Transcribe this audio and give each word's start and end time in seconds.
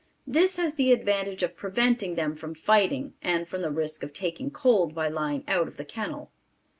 This 0.25 0.55
has 0.57 0.73
the 0.73 0.91
advantage 0.91 1.43
of 1.43 1.55
preventing 1.55 2.15
them 2.15 2.35
from 2.35 2.55
fighting 2.55 3.13
and 3.21 3.47
from 3.47 3.61
the 3.61 3.69
risk 3.69 4.01
of 4.01 4.13
taking 4.13 4.49
cold 4.49 4.95
by 4.95 5.09
lying 5.09 5.43
out 5.47 5.67
of 5.67 5.77
the 5.77 5.85
kennel. 5.85 6.31